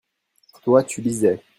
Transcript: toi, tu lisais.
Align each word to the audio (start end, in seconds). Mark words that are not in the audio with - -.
toi, 0.63 0.81
tu 0.83 0.99
lisais. 1.03 1.43